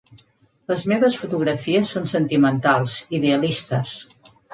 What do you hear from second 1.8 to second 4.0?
són sentimentals, idealistes.